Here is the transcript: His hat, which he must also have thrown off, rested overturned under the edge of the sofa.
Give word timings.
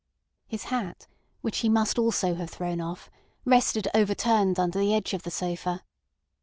His 0.47 0.63
hat, 0.63 1.05
which 1.41 1.59
he 1.59 1.69
must 1.69 1.99
also 1.99 2.33
have 2.33 2.49
thrown 2.49 2.81
off, 2.81 3.11
rested 3.45 3.87
overturned 3.93 4.57
under 4.59 4.79
the 4.79 4.95
edge 4.95 5.13
of 5.13 5.21
the 5.21 5.29
sofa. 5.29 5.83